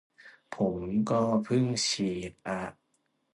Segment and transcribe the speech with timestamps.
[0.55, 0.79] ผม
[1.09, 2.59] ก็เพิ่งฉีดอะ